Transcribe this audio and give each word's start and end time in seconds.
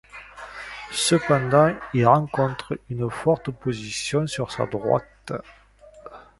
Cependant, 0.93 1.75
il 1.93 2.07
rencontre 2.07 2.75
une 2.89 3.07
forte 3.11 3.49
opposition 3.49 4.25
sur 4.25 4.51
sa 4.51 4.65
droite. 4.65 5.31